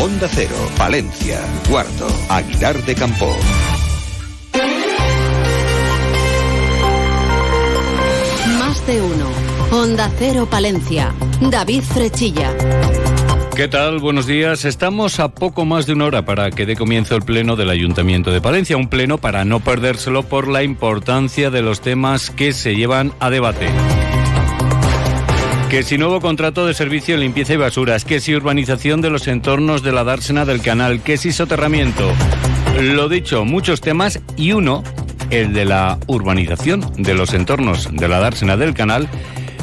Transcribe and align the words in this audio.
Onda 0.00 0.28
Cero, 0.30 0.54
Palencia, 0.76 1.40
Cuarto, 1.68 2.06
Aguilar 2.28 2.80
de 2.84 2.94
Campo. 2.94 3.36
Más 8.60 8.86
de 8.86 9.02
uno. 9.02 9.26
Onda 9.72 10.08
Cero 10.16 10.46
Palencia. 10.48 11.12
David 11.40 11.82
Frechilla. 11.82 12.54
¿Qué 13.56 13.66
tal? 13.66 13.98
Buenos 13.98 14.28
días. 14.28 14.64
Estamos 14.64 15.18
a 15.18 15.30
poco 15.30 15.64
más 15.64 15.86
de 15.86 15.94
una 15.94 16.04
hora 16.04 16.24
para 16.24 16.52
que 16.52 16.64
dé 16.64 16.76
comienzo 16.76 17.16
el 17.16 17.22
pleno 17.22 17.56
del 17.56 17.68
Ayuntamiento 17.68 18.30
de 18.30 18.40
Palencia. 18.40 18.76
Un 18.76 18.86
pleno 18.86 19.18
para 19.18 19.44
no 19.44 19.58
perdérselo 19.58 20.22
por 20.22 20.46
la 20.46 20.62
importancia 20.62 21.50
de 21.50 21.62
los 21.62 21.80
temas 21.80 22.30
que 22.30 22.52
se 22.52 22.76
llevan 22.76 23.12
a 23.18 23.30
debate. 23.30 23.66
Que 25.70 25.82
si 25.82 25.98
nuevo 25.98 26.22
contrato 26.22 26.66
de 26.66 26.72
servicio 26.72 27.14
de 27.14 27.20
limpieza 27.20 27.52
y 27.52 27.58
basuras, 27.58 28.06
que 28.06 28.20
si 28.20 28.34
urbanización 28.34 29.02
de 29.02 29.10
los 29.10 29.28
entornos 29.28 29.82
de 29.82 29.92
la 29.92 30.02
dársena 30.02 30.46
del 30.46 30.62
canal, 30.62 31.02
que 31.02 31.18
si 31.18 31.30
soterramiento. 31.30 32.10
Lo 32.80 33.10
dicho, 33.10 33.44
muchos 33.44 33.82
temas 33.82 34.18
y 34.38 34.52
uno, 34.52 34.82
el 35.28 35.52
de 35.52 35.66
la 35.66 35.98
urbanización 36.06 36.90
de 36.96 37.12
los 37.12 37.34
entornos 37.34 37.90
de 37.92 38.08
la 38.08 38.18
dársena 38.18 38.56
del 38.56 38.72
canal, 38.72 39.08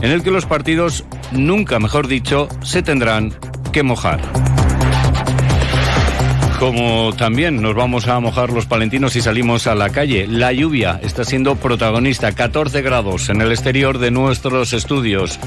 en 0.02 0.12
el 0.12 0.22
que 0.22 0.30
los 0.30 0.46
partidos, 0.46 1.06
nunca 1.32 1.80
mejor 1.80 2.08
dicho, 2.08 2.50
se 2.62 2.84
tendrán 2.84 3.34
que 3.72 3.82
mojar. 3.82 4.22
Como 6.60 7.14
también 7.18 7.64
nos 7.64 7.74
vamos 7.74 8.08
a 8.08 8.20
mojar 8.20 8.52
los 8.52 8.68
palentinos 8.68 9.14
si 9.14 9.22
salimos 9.22 9.66
a 9.66 9.74
la 9.74 9.90
calle, 9.90 10.28
la 10.28 10.54
lluvia 10.54 11.00
está 11.02 11.26
siendo 11.26 11.56
protagonista, 11.56 12.32
14 12.32 12.84
grados 12.84 13.30
en 13.30 13.42
el 13.42 13.52
exterior 13.52 13.98
de 13.98 14.12
nuestros 14.12 14.72
estudios. 14.72 15.40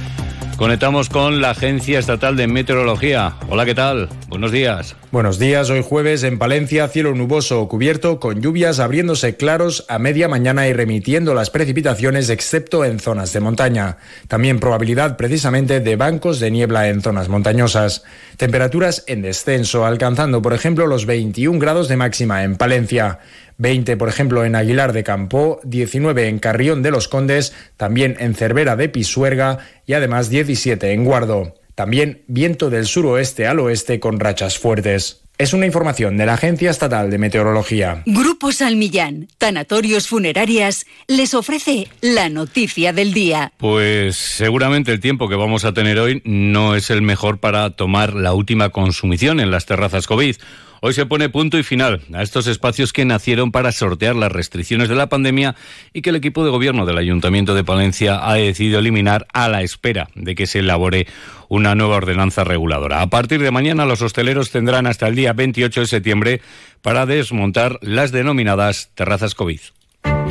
Conectamos 0.59 1.09
con 1.09 1.41
la 1.41 1.51
Agencia 1.51 2.01
Estatal 2.01 2.37
de 2.37 2.49
Meteorología. 2.49 3.35
Hola, 3.49 3.65
¿qué 3.65 3.77
tal? 3.77 4.09
Buenos 4.27 4.51
días. 4.51 4.97
Buenos 5.13 5.39
días, 5.39 5.71
hoy 5.71 5.85
jueves 5.87 6.25
en 6.25 6.37
Palencia, 6.37 6.89
cielo 6.89 7.15
nuboso 7.15 7.61
o 7.61 7.69
cubierto, 7.69 8.19
con 8.19 8.43
lluvias 8.43 8.81
abriéndose 8.81 9.37
claros 9.37 9.87
a 9.89 10.01
media 10.01 10.27
mañana 10.27 10.67
y 10.67 10.73
remitiendo 10.73 11.33
las 11.33 11.51
precipitaciones, 11.51 12.29
excepto 12.29 12.85
en 12.85 12.99
zonas 12.99 13.33
de 13.33 13.39
montaña. 13.39 13.99
También 14.27 14.59
probabilidad 14.59 15.17
precisamente 15.17 15.79
de 15.79 15.95
bancos 15.95 16.41
de 16.41 16.51
niebla 16.51 16.89
en 16.89 17.03
zonas 17.03 17.29
montañosas. 17.29 18.03
Temperaturas 18.37 19.05
en 19.07 19.23
descenso, 19.23 19.87
alcanzando, 19.87 20.43
por 20.43 20.55
ejemplo, 20.55 20.89
los 20.89 21.07
21 21.07 21.61
grados 21.61 21.87
de 21.87 21.97
máxima 21.97 22.43
en 22.43 22.57
Palencia. 22.57 23.21
20, 23.59 23.97
por 23.97 24.09
ejemplo, 24.09 24.45
en 24.45 24.55
Aguilar 24.55 24.93
de 24.93 25.05
Campo, 25.05 25.61
19 25.65 26.29
en 26.29 26.39
Carrión 26.39 26.83
de 26.83 26.93
los 26.93 27.09
Condes, 27.09 27.53
también 27.77 28.17
en 28.21 28.35
Cervera 28.35 28.77
de 28.77 28.89
Pisuerga 28.89 29.59
y 29.85 29.95
además 29.95 30.31
17 30.31 30.93
en 30.93 31.05
Guardo. 31.05 31.55
También 31.75 32.23
viento 32.27 32.71
del 32.71 32.87
suroeste 32.87 33.47
al 33.47 33.61
oeste 33.61 34.01
con 34.01 34.19
rachas 34.19 34.59
fuertes. 34.59 35.23
Es 35.39 35.53
una 35.53 35.67
información 35.67 36.17
de 36.17 36.27
la 36.27 36.35
Agencia 36.35 36.69
Estatal 36.69 37.11
de 37.11 37.19
Meteorología. 37.19 38.03
Grupo 38.07 38.51
Salmillán, 38.51 39.29
Tanatorios 39.39 40.09
Funerarias, 40.09 40.85
les 41.07 41.35
ofrece 41.35 41.87
la 42.01 42.29
noticia 42.29 42.93
del 42.93 43.13
día. 43.13 43.53
Pues 43.57 44.17
seguramente 44.17 44.91
el 44.91 44.99
tiempo 44.99 45.29
que 45.29 45.37
vamos 45.37 45.65
a 45.65 45.73
tener 45.73 46.01
hoy 46.01 46.23
no 46.25 46.75
es 46.75 46.91
el 46.91 47.03
mejor 47.03 47.39
para 47.39 47.71
tomar 47.71 48.15
la 48.15 48.35
última 48.35 48.71
consumición 48.71 49.39
en 49.39 49.53
las 49.53 49.65
terrazas 49.65 50.09
COVID. 50.09 50.35
Hoy 50.81 50.93
se 50.93 51.07
pone 51.07 51.29
punto 51.29 51.59
y 51.59 51.63
final 51.63 52.03
a 52.15 52.23
estos 52.23 52.47
espacios 52.47 52.93
que 52.93 53.05
nacieron 53.05 53.51
para 53.51 53.73
sortear 53.73 54.15
las 54.15 54.31
restricciones 54.31 54.89
de 54.89 54.95
la 54.95 55.09
pandemia 55.09 55.57
y 55.93 56.03
que 56.03 56.11
el 56.11 56.17
equipo 56.17 56.45
de 56.45 56.51
gobierno 56.51 56.87
del 56.87 56.99
Ayuntamiento 56.99 57.55
de 57.55 57.65
Palencia 57.65 58.29
ha 58.29 58.35
decidido 58.35 58.79
eliminar 58.79 59.27
a 59.33 59.49
la 59.49 59.63
espera 59.63 60.09
de 60.15 60.35
que 60.35 60.47
se 60.47 60.61
elabore 60.61 61.07
una 61.49 61.75
nueva 61.75 61.97
ordenanza 61.97 62.45
reguladora. 62.45 63.03
A 63.03 63.09
partir 63.09 63.41
de 63.43 63.51
mañana 63.51 63.87
los 63.87 64.03
hosteleros 64.03 64.51
tendrán 64.51 64.87
hasta 64.87 65.09
el 65.09 65.17
día 65.17 65.33
28 65.33 65.81
de 65.81 65.87
septiembre 65.87 66.41
para 66.83 67.07
desmontar 67.07 67.79
las 67.83 68.13
denominadas 68.13 68.91
terrazas 68.95 69.35
COVID. 69.35 69.61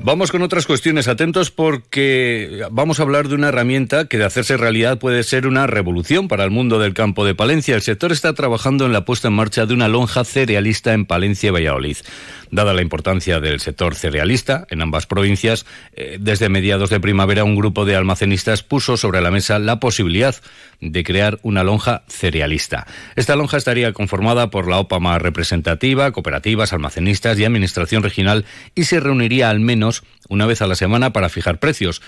Vamos 0.00 0.30
con 0.30 0.42
otras 0.42 0.64
cuestiones, 0.64 1.08
atentos 1.08 1.50
porque 1.50 2.62
vamos 2.70 3.00
a 3.00 3.02
hablar 3.02 3.28
de 3.28 3.34
una 3.34 3.48
herramienta 3.48 4.06
que 4.06 4.16
de 4.16 4.24
hacerse 4.24 4.56
realidad 4.56 5.00
puede 5.00 5.24
ser 5.24 5.46
una 5.46 5.66
revolución 5.66 6.28
para 6.28 6.44
el 6.44 6.52
mundo 6.52 6.78
del 6.78 6.94
campo 6.94 7.24
de 7.24 7.34
Palencia. 7.34 7.74
El 7.74 7.82
sector 7.82 8.12
está 8.12 8.32
trabajando 8.32 8.86
en 8.86 8.92
la 8.92 9.04
puesta 9.04 9.26
en 9.26 9.34
marcha 9.34 9.66
de 9.66 9.74
una 9.74 9.88
lonja 9.88 10.24
cerealista 10.24 10.92
en 10.92 11.04
Palencia 11.04 11.48
y 11.48 11.50
Valladolid. 11.50 11.96
Dada 12.50 12.72
la 12.72 12.80
importancia 12.80 13.40
del 13.40 13.60
sector 13.60 13.96
cerealista 13.96 14.66
en 14.70 14.80
ambas 14.80 15.06
provincias, 15.06 15.66
eh, 15.92 16.16
desde 16.20 16.48
mediados 16.48 16.90
de 16.90 17.00
primavera 17.00 17.44
un 17.44 17.56
grupo 17.56 17.84
de 17.84 17.96
almacenistas 17.96 18.62
puso 18.62 18.96
sobre 18.96 19.20
la 19.20 19.30
mesa 19.32 19.58
la 19.58 19.80
posibilidad 19.80 20.36
de 20.80 21.04
crear 21.04 21.38
una 21.42 21.64
lonja 21.64 22.04
cerealista. 22.08 22.86
Esta 23.16 23.36
lonja 23.36 23.56
estaría 23.56 23.92
conformada 23.92 24.48
por 24.48 24.68
la 24.68 24.78
OPA 24.78 25.00
más 25.00 25.20
representativa, 25.20 26.12
cooperativas, 26.12 26.72
almacenistas 26.72 27.38
y 27.38 27.44
administración 27.44 28.02
regional 28.02 28.46
y 28.74 28.84
se 28.84 29.00
reuniría 29.00 29.50
al 29.50 29.60
menos 29.60 29.87
una 30.28 30.46
vez 30.46 30.62
a 30.62 30.66
la 30.66 30.74
semana 30.74 31.10
para 31.10 31.28
fijar 31.28 31.58
precios. 31.58 32.02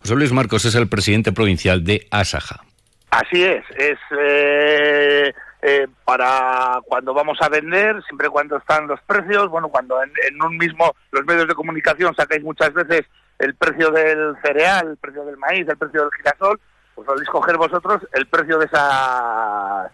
José 0.00 0.14
Luis 0.14 0.32
Marcos 0.32 0.64
es 0.64 0.74
el 0.74 0.88
presidente 0.88 1.32
provincial 1.32 1.84
de 1.84 2.06
Asaja. 2.10 2.62
Así 3.10 3.42
es, 3.42 3.64
es 3.76 3.98
eh, 4.18 5.32
eh, 5.62 5.86
para 6.04 6.80
cuando 6.84 7.14
vamos 7.14 7.38
a 7.40 7.48
vender, 7.48 8.02
siempre 8.04 8.28
cuando 8.28 8.56
están 8.56 8.86
los 8.86 9.00
precios, 9.02 9.48
bueno, 9.48 9.68
cuando 9.68 10.02
en, 10.02 10.12
en, 10.28 10.42
un 10.42 10.56
mismo, 10.56 10.94
los 11.12 11.24
medios 11.24 11.48
de 11.48 11.54
comunicación 11.54 12.14
sacáis 12.14 12.42
muchas 12.42 12.72
veces 12.74 13.06
el 13.38 13.54
precio 13.54 13.90
del 13.90 14.36
cereal, 14.42 14.90
el 14.90 14.96
precio 14.96 15.24
del 15.24 15.36
maíz, 15.36 15.66
el 15.68 15.76
precio 15.76 16.02
del 16.02 16.10
girasol, 16.16 16.60
pues 16.94 17.06
podéis 17.06 17.28
coger 17.28 17.56
vosotros 17.56 18.06
el 18.12 18.26
precio 18.26 18.58
de 18.58 18.66
esas 18.66 19.90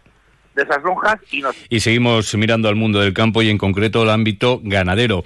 de 0.55 0.63
esas 0.63 0.83
lonjas 0.83 1.19
y 1.31 1.41
nos... 1.41 1.57
Y 1.69 1.81
seguimos 1.81 2.35
mirando 2.35 2.69
al 2.69 2.77
mundo 2.77 3.01
del 3.01 3.13
campo 3.13 3.43
y 3.43 3.51
en 3.51 3.59
concreto 3.59 4.03
el 4.03 4.11
ámbito 4.11 4.61
ganadero. 4.63 5.25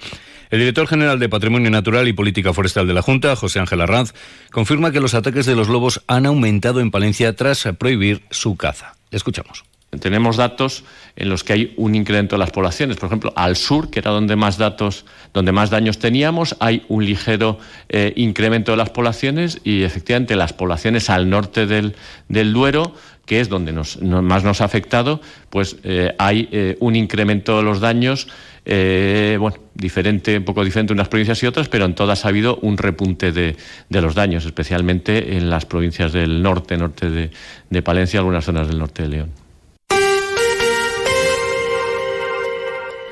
El 0.49 0.59
director 0.59 0.87
general 0.87 1.19
de 1.19 1.27
Patrimonio 1.27 1.69
Natural 1.69 2.07
y 2.07 2.13
Política 2.13 2.53
Forestal 2.53 2.87
de 2.87 2.93
la 2.93 3.01
Junta, 3.01 3.35
José 3.35 3.59
Ángel 3.59 3.81
Arranz, 3.81 4.13
confirma 4.51 4.91
que 4.91 5.01
los 5.01 5.13
ataques 5.13 5.45
de 5.45 5.55
los 5.55 5.67
lobos 5.67 6.03
han 6.07 6.25
aumentado 6.25 6.79
en 6.79 6.91
Palencia 6.91 7.35
tras 7.35 7.67
prohibir 7.77 8.23
su 8.29 8.55
caza. 8.55 8.95
Escuchamos. 9.11 9.65
Tenemos 10.01 10.35
datos 10.35 10.83
en 11.15 11.29
los 11.29 11.45
que 11.45 11.53
hay 11.53 11.73
un 11.77 11.95
incremento 11.95 12.35
de 12.35 12.39
las 12.39 12.51
poblaciones. 12.51 12.97
Por 12.97 13.07
ejemplo, 13.07 13.31
al 13.37 13.55
sur, 13.55 13.89
que 13.89 13.99
era 13.99 14.11
donde 14.11 14.35
más 14.35 14.57
datos, 14.57 15.05
donde 15.33 15.53
más 15.53 15.69
daños 15.69 15.97
teníamos, 15.97 16.57
hay 16.59 16.83
un 16.89 17.05
ligero 17.05 17.57
eh, 17.87 18.11
incremento 18.17 18.71
de 18.71 18.77
las 18.77 18.89
poblaciones 18.89 19.61
y 19.63 19.83
efectivamente 19.83 20.35
las 20.35 20.51
poblaciones 20.51 21.09
al 21.09 21.29
norte 21.29 21.65
del, 21.67 21.95
del 22.27 22.51
Duero, 22.51 22.93
que 23.27 23.41
es 23.41 23.49
donde 23.49 23.73
nos, 23.73 24.01
no, 24.01 24.23
más 24.23 24.43
nos 24.43 24.61
ha 24.61 24.65
afectado, 24.65 25.21
pues 25.51 25.75
eh, 25.83 26.15
hay 26.17 26.49
eh, 26.51 26.77
un 26.79 26.95
incremento 26.95 27.57
de 27.57 27.63
los 27.63 27.79
daños. 27.79 28.27
Eh, 28.65 29.37
bueno, 29.39 29.57
diferente, 29.75 30.37
un 30.37 30.45
poco 30.45 30.63
diferente 30.63 30.93
unas 30.93 31.09
provincias 31.09 31.43
y 31.43 31.45
otras, 31.45 31.67
pero 31.67 31.85
en 31.85 31.93
todas 31.93 32.25
ha 32.25 32.29
habido 32.29 32.57
un 32.61 32.77
repunte 32.77 33.31
de, 33.31 33.55
de 33.89 34.01
los 34.01 34.15
daños, 34.15 34.45
especialmente 34.45 35.37
en 35.37 35.49
las 35.49 35.65
provincias 35.65 36.13
del 36.13 36.41
norte, 36.41 36.77
norte 36.77 37.09
de, 37.09 37.29
de 37.69 37.81
Palencia, 37.81 38.19
algunas 38.19 38.45
zonas 38.45 38.67
del 38.67 38.79
norte 38.79 39.03
de 39.03 39.09
León. 39.09 39.46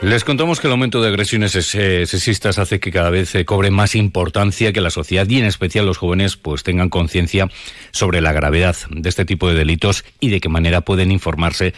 Les 0.05 0.23
contamos 0.23 0.59
que 0.59 0.67
el 0.67 0.71
aumento 0.71 1.01
de 1.01 1.07
agresiones 1.07 1.53
sexistas 1.53 2.59
hace 2.59 2.79
que 2.79 2.91
cada 2.91 3.09
vez 3.09 3.33
cobre 3.43 3.71
más 3.71 3.95
importancia 3.95 4.71
que 4.71 4.79
la 4.79 4.91
sociedad 4.91 5.27
y 5.27 5.39
en 5.39 5.45
especial 5.45 5.88
los 5.88 5.97
jóvenes 5.97 6.38
pues 6.38 6.61
tengan 6.61 6.89
conciencia 6.89 7.49
sobre 7.89 8.21
la 8.21 8.31
gravedad 8.31 8.75
de 8.91 9.09
este 9.09 9.25
tipo 9.25 9.50
de 9.50 9.56
delitos 9.56 10.06
y 10.19 10.30
de 10.30 10.41
qué 10.41 10.47
manera 10.47 10.81
pueden 10.81 11.12
informarse 11.12 11.74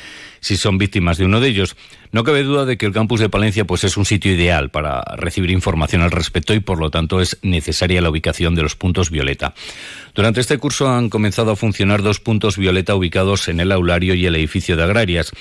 si 0.47 0.55
son 0.55 0.77
víctimas 0.77 1.17
de 1.17 1.25
uno 1.25 1.39
de 1.41 1.49
ellos. 1.49 1.75
No 2.13 2.23
cabe 2.23 2.43
duda 2.43 2.65
de 2.65 2.77
que 2.77 2.85
el 2.85 2.93
campus 2.93 3.19
de 3.19 3.29
Palencia 3.29 3.65
pues 3.65 3.83
es 3.83 3.97
un 3.97 4.05
sitio 4.05 4.33
ideal 4.33 4.69
para 4.69 5.03
recibir 5.17 5.51
información 5.51 6.01
al 6.01 6.11
respecto 6.11 6.53
y 6.53 6.61
por 6.61 6.79
lo 6.79 6.89
tanto 6.89 7.19
es 7.19 7.37
necesaria 7.41 8.01
la 8.01 8.09
ubicación 8.09 8.55
de 8.55 8.63
los 8.63 8.75
puntos 8.75 9.11
violeta. 9.11 9.53
Durante 10.15 10.39
este 10.39 10.57
curso 10.57 10.89
han 10.89 11.09
comenzado 11.09 11.51
a 11.51 11.55
funcionar 11.57 12.01
dos 12.01 12.21
puntos 12.21 12.57
violeta 12.57 12.95
ubicados 12.95 13.49
en 13.49 13.59
el 13.59 13.73
aulario 13.73 14.13
y 14.15 14.25
el 14.25 14.35
edificio 14.35 14.77
de 14.77 14.83
agrarias. 14.83 15.31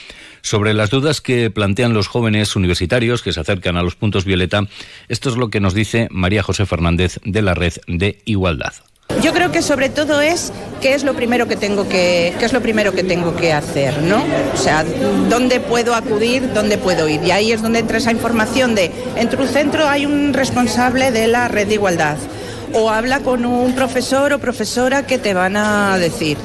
Sobre 0.43 0.75
las 0.75 0.91
dudas 0.91 1.20
que 1.20 1.50
plantean 1.50 1.94
los 1.94 2.09
jóvenes 2.09 2.56
universitarios 2.56 3.23
que 3.23 3.32
se 3.32 3.41
acercan 3.41 3.76
a 3.76 3.82
los 3.82 3.94
puntos 3.94 4.25
violeta, 4.25 4.62
esto 5.09 5.31
es 5.31 5.37
lo 5.37 5.50
que 5.50 5.61
nos 5.61 5.73
dice 5.73 6.09
María 6.11 6.43
José 6.43 6.67
Fernández 6.67 7.20
de 7.25 7.43
la 7.43 7.55
Red 7.55 7.75
de 7.87 8.19
Igualdad. 8.25 8.75
Yo 9.23 9.32
creo 9.32 9.50
que 9.50 9.62
sobre 9.62 9.88
todo 9.88 10.20
es 10.20 10.53
qué 10.81 10.94
es 10.94 11.03
lo 11.03 11.14
primero 11.14 11.49
que 11.49 11.56
tengo 11.56 11.88
que 11.88 12.35
qué 12.38 12.44
es 12.44 12.53
lo 12.53 12.61
primero 12.61 12.93
que 12.93 13.03
tengo 13.03 13.35
que 13.35 13.53
hacer, 13.53 14.03
¿no? 14.03 14.23
O 14.55 14.56
sea, 14.56 14.85
dónde 15.29 15.58
puedo 15.58 15.94
acudir, 15.94 16.53
dónde 16.53 16.76
puedo 16.76 17.08
ir. 17.08 17.23
Y 17.25 17.31
ahí 17.31 17.53
es 17.53 17.62
donde 17.62 17.79
entra 17.81 17.99
esa 17.99 18.12
información 18.12 18.75
de 18.75 18.93
en 19.17 19.29
tu 19.29 19.47
centro 19.47 19.88
hay 19.88 20.06
un 20.06 20.35
responsable 20.35 21.11
de 21.11 21.29
la 21.29 21.49
red 21.49 21.67
de 21.67 21.75
igualdad 21.75 22.17
o 22.73 22.91
habla 22.91 23.20
con 23.20 23.47
un 23.47 23.75
profesor 23.75 24.32
o 24.32 24.38
profesora 24.38 25.06
que 25.06 25.19
te 25.19 25.35
van 25.35 25.56
a 25.56 25.97
decir. 25.99 26.37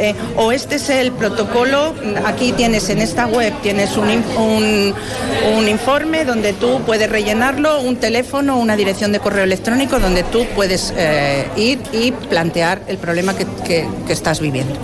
Eh, 0.00 0.14
o 0.36 0.50
este 0.50 0.76
es 0.76 0.88
el 0.88 1.12
protocolo, 1.12 1.94
aquí 2.24 2.52
tienes 2.52 2.88
en 2.88 3.00
esta 3.00 3.26
web, 3.26 3.52
tienes 3.62 3.96
un, 3.96 4.08
un, 4.08 4.94
un 5.56 5.68
informe 5.68 6.24
donde 6.24 6.54
tú 6.54 6.80
puedes 6.86 7.08
rellenarlo, 7.10 7.82
un 7.82 7.96
teléfono, 7.96 8.58
una 8.58 8.76
dirección 8.76 9.12
de 9.12 9.20
correo 9.20 9.44
electrónico 9.44 10.00
donde 10.00 10.22
tú 10.22 10.46
puedes 10.54 10.94
eh, 10.96 11.46
ir 11.56 11.80
y 11.92 12.12
plantear 12.12 12.82
el 12.86 12.96
problema 12.96 13.36
que, 13.36 13.46
que, 13.66 13.86
que 14.06 14.12
estás 14.12 14.40
viviendo. 14.40 14.74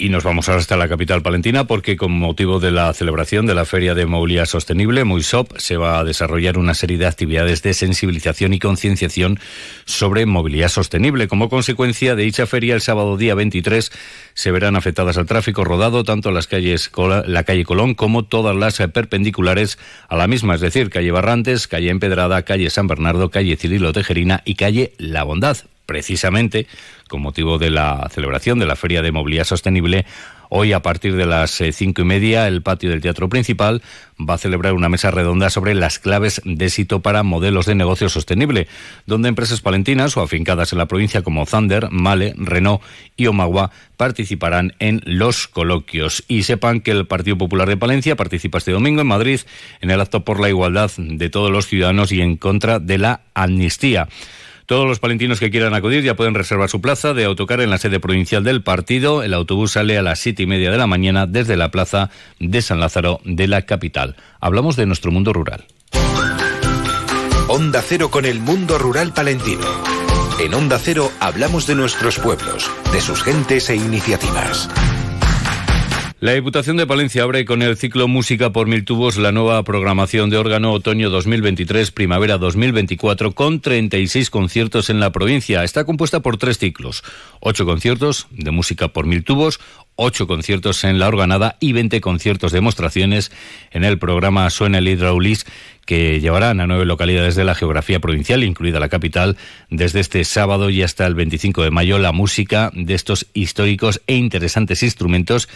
Y 0.00 0.08
nos 0.08 0.24
vamos 0.24 0.48
ahora 0.48 0.62
hasta 0.62 0.78
la 0.78 0.88
capital 0.88 1.20
palentina 1.20 1.66
porque 1.66 1.98
con 1.98 2.12
motivo 2.12 2.58
de 2.58 2.70
la 2.70 2.90
celebración 2.94 3.44
de 3.44 3.54
la 3.54 3.66
Feria 3.66 3.94
de 3.94 4.06
Movilidad 4.06 4.46
Sostenible, 4.46 5.04
MUISOP, 5.04 5.58
se 5.58 5.76
va 5.76 5.98
a 5.98 6.04
desarrollar 6.04 6.56
una 6.56 6.72
serie 6.72 6.96
de 6.96 7.04
actividades 7.04 7.62
de 7.62 7.74
sensibilización 7.74 8.54
y 8.54 8.58
concienciación 8.58 9.38
sobre 9.84 10.24
movilidad 10.24 10.70
sostenible. 10.70 11.28
Como 11.28 11.50
consecuencia 11.50 12.16
de 12.16 12.22
dicha 12.22 12.46
feria, 12.46 12.74
el 12.74 12.80
sábado 12.80 13.18
día 13.18 13.34
23 13.34 13.92
se 14.32 14.50
verán 14.50 14.74
afectadas 14.74 15.18
al 15.18 15.26
tráfico 15.26 15.64
rodado 15.64 16.02
tanto 16.02 16.30
las 16.30 16.46
calles 16.46 16.90
la 17.26 17.44
calle 17.44 17.66
Colón 17.66 17.92
como 17.92 18.24
todas 18.24 18.56
las 18.56 18.78
perpendiculares 18.78 19.78
a 20.08 20.16
la 20.16 20.28
misma, 20.28 20.54
es 20.54 20.62
decir, 20.62 20.88
calle 20.88 21.10
Barrantes, 21.10 21.68
calle 21.68 21.90
Empedrada, 21.90 22.42
calle 22.42 22.70
San 22.70 22.86
Bernardo, 22.86 23.30
calle 23.30 23.58
Cirilo 23.58 23.92
Tejerina 23.92 24.40
y 24.46 24.54
calle 24.54 24.94
La 24.96 25.24
Bondad 25.24 25.58
precisamente 25.90 26.68
con 27.08 27.20
motivo 27.20 27.58
de 27.58 27.68
la 27.68 28.08
celebración 28.12 28.60
de 28.60 28.66
la 28.66 28.76
Feria 28.76 29.02
de 29.02 29.10
Movilidad 29.10 29.42
Sostenible. 29.42 30.06
Hoy, 30.48 30.72
a 30.72 30.82
partir 30.82 31.16
de 31.16 31.26
las 31.26 31.60
eh, 31.60 31.72
cinco 31.72 32.02
y 32.02 32.04
media, 32.04 32.46
el 32.46 32.62
patio 32.62 32.90
del 32.90 33.00
Teatro 33.00 33.28
Principal 33.28 33.82
va 34.18 34.34
a 34.34 34.38
celebrar 34.38 34.74
una 34.74 34.88
mesa 34.88 35.10
redonda 35.10 35.50
sobre 35.50 35.74
las 35.74 35.98
claves 35.98 36.42
de 36.44 36.64
éxito 36.64 37.00
para 37.00 37.24
modelos 37.24 37.66
de 37.66 37.74
negocio 37.74 38.08
sostenible, 38.08 38.68
donde 39.04 39.28
empresas 39.28 39.62
palentinas 39.62 40.16
o 40.16 40.22
afincadas 40.22 40.72
en 40.72 40.78
la 40.78 40.86
provincia 40.86 41.22
como 41.22 41.44
Thunder, 41.44 41.90
Male, 41.90 42.34
Renault 42.36 42.82
y 43.16 43.26
Omagua 43.26 43.72
participarán 43.96 44.74
en 44.78 45.02
los 45.04 45.48
coloquios. 45.48 46.22
Y 46.28 46.44
sepan 46.44 46.80
que 46.82 46.92
el 46.92 47.08
Partido 47.08 47.36
Popular 47.36 47.68
de 47.68 47.76
Palencia 47.76 48.14
participa 48.14 48.58
este 48.58 48.70
domingo 48.70 49.00
en 49.00 49.08
Madrid 49.08 49.40
en 49.80 49.90
el 49.90 50.00
acto 50.00 50.24
por 50.24 50.38
la 50.38 50.48
igualdad 50.48 50.92
de 50.96 51.30
todos 51.30 51.50
los 51.50 51.66
ciudadanos 51.66 52.12
y 52.12 52.20
en 52.20 52.36
contra 52.36 52.78
de 52.78 52.98
la 52.98 53.22
amnistía. 53.34 54.06
Todos 54.70 54.86
los 54.86 55.00
palentinos 55.00 55.40
que 55.40 55.50
quieran 55.50 55.74
acudir 55.74 56.04
ya 56.04 56.14
pueden 56.14 56.32
reservar 56.32 56.68
su 56.68 56.80
plaza 56.80 57.12
de 57.12 57.24
autocar 57.24 57.60
en 57.60 57.70
la 57.70 57.78
sede 57.78 57.98
provincial 57.98 58.44
del 58.44 58.62
partido. 58.62 59.24
El 59.24 59.34
autobús 59.34 59.72
sale 59.72 59.98
a 59.98 60.02
las 60.02 60.20
siete 60.20 60.44
y 60.44 60.46
media 60.46 60.70
de 60.70 60.78
la 60.78 60.86
mañana 60.86 61.26
desde 61.26 61.56
la 61.56 61.72
plaza 61.72 62.08
de 62.38 62.62
San 62.62 62.78
Lázaro 62.78 63.20
de 63.24 63.48
la 63.48 63.62
capital. 63.62 64.14
Hablamos 64.38 64.76
de 64.76 64.86
nuestro 64.86 65.10
mundo 65.10 65.32
rural. 65.32 65.64
Onda 67.48 67.82
Cero 67.82 68.12
con 68.12 68.24
el 68.24 68.38
mundo 68.38 68.78
rural 68.78 69.12
palentino. 69.12 69.66
En 70.38 70.54
Onda 70.54 70.78
Cero 70.78 71.10
hablamos 71.18 71.66
de 71.66 71.74
nuestros 71.74 72.20
pueblos, 72.20 72.70
de 72.92 73.00
sus 73.00 73.24
gentes 73.24 73.70
e 73.70 73.74
iniciativas. 73.74 74.70
La 76.20 76.32
Diputación 76.32 76.76
de 76.76 76.86
Palencia 76.86 77.22
abre 77.22 77.46
con 77.46 77.62
el 77.62 77.78
ciclo 77.78 78.06
Música 78.06 78.52
por 78.52 78.66
Mil 78.66 78.84
Tubos 78.84 79.16
la 79.16 79.32
nueva 79.32 79.64
programación 79.64 80.28
de 80.28 80.36
órgano 80.36 80.70
otoño 80.70 81.08
2023, 81.08 81.92
primavera 81.92 82.36
2024, 82.36 83.32
con 83.32 83.60
36 83.60 84.28
conciertos 84.28 84.90
en 84.90 85.00
la 85.00 85.12
provincia. 85.12 85.64
Está 85.64 85.84
compuesta 85.84 86.20
por 86.20 86.36
tres 86.36 86.58
ciclos, 86.58 87.02
ocho 87.40 87.64
conciertos 87.64 88.26
de 88.32 88.50
música 88.50 88.88
por 88.88 89.06
mil 89.06 89.24
tubos, 89.24 89.60
ocho 90.02 90.26
conciertos 90.26 90.82
en 90.84 90.98
la 90.98 91.08
organada 91.08 91.56
y 91.60 91.72
20 91.72 92.00
conciertos 92.00 92.52
demostraciones 92.52 93.30
en 93.70 93.84
el 93.84 93.98
programa 93.98 94.48
Suena 94.48 94.78
el 94.78 94.88
Hidraulis 94.88 95.44
que 95.84 96.20
llevarán 96.20 96.60
a 96.60 96.66
nueve 96.66 96.86
localidades 96.86 97.34
de 97.34 97.44
la 97.44 97.54
geografía 97.54 98.00
provincial, 98.00 98.42
incluida 98.44 98.80
la 98.80 98.88
capital, 98.88 99.36
desde 99.68 100.00
este 100.00 100.24
sábado 100.24 100.70
y 100.70 100.82
hasta 100.82 101.06
el 101.06 101.14
25 101.14 101.62
de 101.62 101.70
mayo, 101.70 101.98
la 101.98 102.12
música 102.12 102.70
de 102.74 102.94
estos 102.94 103.26
históricos 103.34 104.00
e 104.06 104.14
interesantes 104.14 104.82
instrumentos 104.82 105.48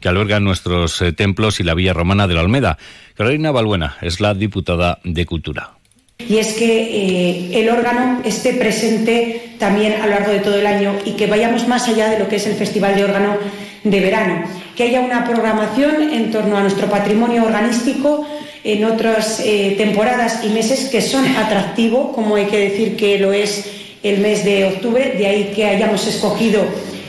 que 0.00 0.08
albergan 0.08 0.44
nuestros 0.44 1.00
eh, 1.00 1.12
templos 1.12 1.60
y 1.60 1.62
la 1.62 1.74
Villa 1.74 1.92
Romana 1.92 2.26
de 2.26 2.34
la 2.34 2.40
Olmeda. 2.40 2.78
Carolina 3.14 3.52
Balbuena 3.52 3.98
es 4.00 4.20
la 4.20 4.34
diputada 4.34 4.98
de 5.04 5.26
Cultura. 5.26 5.72
Y 6.18 6.38
es 6.38 6.54
que 6.54 6.64
eh, 6.64 7.60
el 7.60 7.68
órgano 7.68 8.22
esté 8.24 8.54
presente 8.54 9.54
también 9.58 10.00
a 10.00 10.06
lo 10.06 10.12
largo 10.12 10.32
de 10.32 10.40
todo 10.40 10.58
el 10.58 10.66
año 10.66 10.94
y 11.04 11.12
que 11.12 11.26
vayamos 11.26 11.68
más 11.68 11.88
allá 11.88 12.08
de 12.10 12.18
lo 12.18 12.28
que 12.28 12.36
es 12.36 12.46
el 12.46 12.54
Festival 12.54 12.96
de 12.96 13.04
Órgano 13.04 13.36
de 13.84 14.00
verano. 14.00 14.44
Que 14.76 14.84
haya 14.84 15.00
una 15.00 15.24
programación 15.24 16.10
en 16.12 16.30
torno 16.30 16.56
a 16.56 16.62
nuestro 16.62 16.88
patrimonio 16.88 17.44
organístico 17.44 18.26
en 18.64 18.84
otras 18.84 19.40
eh, 19.44 19.74
temporadas 19.76 20.44
y 20.44 20.48
meses 20.48 20.88
que 20.88 21.02
son 21.02 21.26
atractivos, 21.36 22.14
como 22.14 22.36
hay 22.36 22.46
que 22.46 22.70
decir 22.70 22.96
que 22.96 23.18
lo 23.18 23.32
es 23.32 23.68
el 24.02 24.18
mes 24.18 24.44
de 24.44 24.66
octubre, 24.66 25.14
de 25.16 25.26
ahí 25.26 25.52
que 25.54 25.66
hayamos 25.66 26.06
escogido 26.06 26.62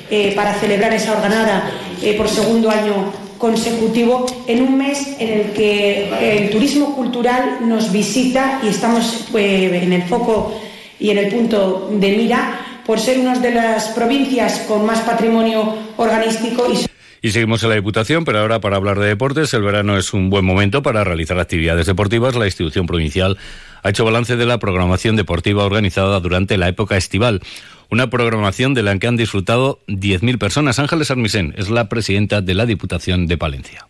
eh, 0.09 0.33
para 0.35 0.53
celebrar 0.55 0.93
esa 0.93 1.13
organada 1.13 1.71
eh, 2.01 2.13
por 2.13 2.27
segundo 2.27 2.69
año 2.69 3.11
consecutivo 3.37 4.25
en 4.47 4.63
un 4.63 4.77
mes 4.77 5.15
en 5.19 5.29
el 5.29 5.51
que 5.51 6.09
el 6.21 6.49
turismo 6.49 6.95
cultural 6.95 7.57
nos 7.61 7.91
visita 7.91 8.61
y 8.63 8.69
estamos 8.69 9.27
en 9.33 9.91
el 9.91 10.03
foco 10.03 10.53
y 10.97 11.09
en 11.09 11.17
el 11.17 11.27
punto 11.27 11.89
de 11.91 12.15
mira 12.15 12.72
por 12.85 12.99
ser 12.99 13.19
una 13.19 13.37
de 13.39 13.51
las 13.51 13.89
provincias 13.89 14.59
con 14.67 14.85
más 14.85 15.01
patrimonio 15.01 15.75
organístico 15.97 16.71
y 16.71 16.85
y 17.25 17.31
seguimos 17.31 17.63
en 17.63 17.69
la 17.69 17.75
Diputación, 17.75 18.25
pero 18.25 18.39
ahora 18.39 18.59
para 18.59 18.75
hablar 18.75 18.99
de 18.99 19.07
deportes, 19.07 19.53
el 19.53 19.61
verano 19.61 19.97
es 19.97 20.13
un 20.13 20.29
buen 20.29 20.43
momento 20.43 20.83
para 20.83 21.05
realizar 21.05 21.39
actividades 21.39 21.85
deportivas. 21.85 22.35
La 22.35 22.47
institución 22.47 22.85
provincial 22.85 23.37
ha 23.81 23.89
hecho 23.89 24.03
balance 24.03 24.35
de 24.35 24.45
la 24.45 24.59
programación 24.59 25.15
deportiva 25.15 25.63
organizada 25.63 26.19
durante 26.19 26.57
la 26.57 26.67
época 26.67 26.97
estival. 26.97 27.41
Una 27.89 28.09
programación 28.09 28.73
de 28.73 28.83
la 28.83 28.99
que 28.99 29.07
han 29.07 29.15
disfrutado 29.15 29.79
10.000 29.87 30.37
personas. 30.37 30.79
Ángeles 30.79 31.11
Armisen 31.11 31.55
es 31.57 31.69
la 31.69 31.87
presidenta 31.87 32.41
de 32.41 32.55
la 32.55 32.65
Diputación 32.65 33.25
de 33.25 33.37
Palencia. 33.37 33.87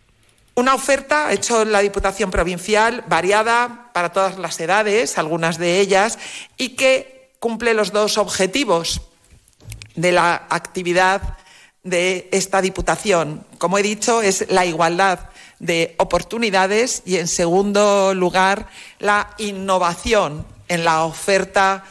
Una 0.54 0.76
oferta 0.76 1.34
hecho 1.34 1.64
en 1.64 1.72
la 1.72 1.80
Diputación 1.80 2.30
Provincial 2.30 3.04
variada 3.08 3.90
para 3.96 4.12
todas 4.12 4.38
las 4.38 4.60
edades, 4.60 5.18
algunas 5.18 5.58
de 5.58 5.80
ellas, 5.80 6.20
y 6.56 6.70
que 6.70 7.13
cumple 7.44 7.74
los 7.74 7.92
dos 7.92 8.18
objetivos 8.18 9.02
de 9.96 10.14
la 10.14 10.48
actividad 10.50 11.38
de 11.84 12.30
esta 12.32 12.62
Diputación. 12.62 13.46
Como 13.58 13.78
he 13.78 13.84
dicho, 13.84 14.22
es 14.22 14.46
la 14.50 14.66
igualdad 14.66 15.28
de 15.60 15.94
oportunidades 15.98 17.04
y, 17.06 17.18
en 17.18 17.28
segundo 17.28 18.14
lugar, 18.14 18.68
la 19.00 19.32
innovación 19.40 20.46
en 20.70 20.86
la 20.86 21.04
oferta. 21.04 21.84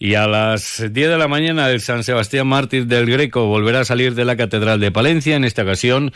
Y 0.00 0.16
a 0.16 0.26
las 0.26 0.82
10 0.90 0.92
de 0.92 1.16
la 1.16 1.28
mañana 1.28 1.70
el 1.70 1.80
San 1.80 2.02
Sebastián 2.02 2.48
Mártir 2.48 2.88
del 2.88 3.06
Greco 3.06 3.46
volverá 3.46 3.82
a 3.82 3.84
salir 3.84 4.16
de 4.16 4.24
la 4.24 4.36
Catedral 4.36 4.80
de 4.80 4.90
Palencia. 4.90 5.36
En 5.36 5.44
esta 5.44 5.62
ocasión 5.62 6.12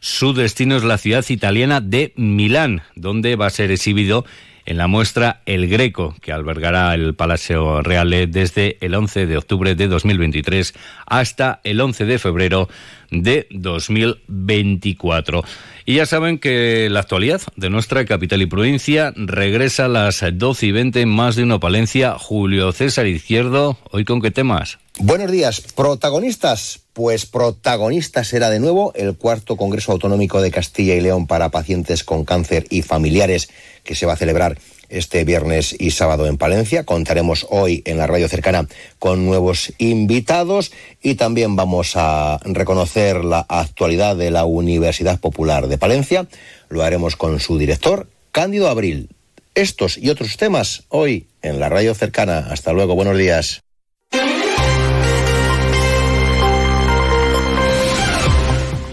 su 0.00 0.32
destino 0.32 0.76
es 0.76 0.84
la 0.84 0.98
ciudad 0.98 1.24
italiana 1.28 1.80
de 1.80 2.12
Milán, 2.16 2.82
donde 2.94 3.36
va 3.36 3.46
a 3.46 3.50
ser 3.50 3.70
exhibido 3.70 4.24
en 4.66 4.76
la 4.76 4.88
muestra 4.88 5.42
El 5.46 5.68
Greco, 5.68 6.14
que 6.20 6.32
albergará 6.32 6.92
el 6.92 7.14
Palacio 7.14 7.82
Reale 7.82 8.26
desde 8.26 8.76
el 8.80 8.94
11 8.94 9.26
de 9.26 9.38
octubre 9.38 9.74
de 9.74 9.86
2023 9.86 10.74
hasta 11.06 11.60
el 11.64 11.80
11 11.80 12.04
de 12.04 12.18
febrero 12.18 12.68
de 13.10 13.46
2024. 13.50 15.44
Y 15.84 15.94
ya 15.94 16.06
saben 16.06 16.38
que 16.38 16.88
la 16.90 17.00
actualidad 17.00 17.42
de 17.54 17.70
nuestra 17.70 18.04
capital 18.04 18.42
y 18.42 18.46
provincia 18.46 19.12
regresa 19.14 19.84
a 19.84 19.88
las 19.88 20.24
12 20.32 20.66
y 20.66 20.72
20 20.72 21.06
más 21.06 21.36
de 21.36 21.44
una 21.44 21.60
Palencia. 21.60 22.16
Julio 22.18 22.72
César 22.72 23.06
Izquierdo, 23.06 23.78
¿hoy 23.92 24.04
con 24.04 24.20
qué 24.20 24.32
temas? 24.32 24.78
Buenos 24.98 25.30
días, 25.30 25.60
protagonistas. 25.60 26.80
Pues 26.94 27.26
protagonista 27.26 28.24
será 28.24 28.48
de 28.48 28.60
nuevo 28.60 28.94
el 28.94 29.14
cuarto 29.14 29.58
Congreso 29.58 29.92
Autonómico 29.92 30.40
de 30.40 30.50
Castilla 30.50 30.94
y 30.94 31.02
León 31.02 31.26
para 31.26 31.50
pacientes 31.50 32.02
con 32.02 32.24
cáncer 32.24 32.64
y 32.70 32.80
familiares 32.80 33.50
que 33.84 33.94
se 33.94 34.06
va 34.06 34.14
a 34.14 34.16
celebrar 34.16 34.58
este 34.88 35.24
viernes 35.24 35.76
y 35.78 35.90
sábado 35.90 36.26
en 36.26 36.38
Palencia. 36.38 36.84
Contaremos 36.84 37.46
hoy 37.50 37.82
en 37.84 37.98
la 37.98 38.06
radio 38.06 38.26
cercana 38.26 38.66
con 38.98 39.26
nuevos 39.26 39.74
invitados 39.76 40.72
y 41.02 41.16
también 41.16 41.56
vamos 41.56 41.92
a 41.96 42.40
reconocer 42.44 43.22
la 43.22 43.44
actualidad 43.50 44.16
de 44.16 44.30
la 44.30 44.46
Universidad 44.46 45.20
Popular 45.20 45.68
de 45.68 45.76
Palencia. 45.76 46.26
Lo 46.70 46.82
haremos 46.82 47.16
con 47.16 47.38
su 47.38 47.58
director, 47.58 48.08
Cándido 48.32 48.70
Abril. 48.70 49.10
Estos 49.54 49.98
y 49.98 50.08
otros 50.08 50.38
temas 50.38 50.84
hoy 50.88 51.26
en 51.42 51.60
la 51.60 51.68
radio 51.68 51.94
cercana. 51.94 52.46
Hasta 52.50 52.72
luego, 52.72 52.94
buenos 52.94 53.18
días. 53.18 53.65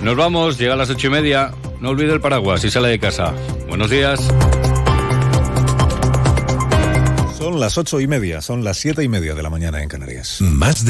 Nos 0.04 0.18
vamos, 0.18 0.58
llega 0.58 0.74
a 0.74 0.76
las 0.76 0.90
ocho 0.90 1.08
y 1.08 1.10
media. 1.12 1.52
No 1.80 1.90
olvide 1.90 2.12
el 2.12 2.20
paraguas 2.20 2.62
y 2.66 2.70
sale 2.70 2.90
de 2.90 3.00
casa. 3.00 3.34
Buenos 3.70 3.90
días. 3.90 4.20
Son 7.38 7.58
las 7.58 7.78
ocho 7.78 8.02
y 8.02 8.08
media, 8.08 8.42
son 8.42 8.66
las 8.66 8.78
siete 8.78 9.02
y 9.04 9.08
media 9.08 9.34
de 9.34 9.42
la 9.42 9.50
mañana 9.50 9.82
en 9.82 9.88
Canarias. 9.88 10.42
Más 10.42 10.76
de 10.76 10.82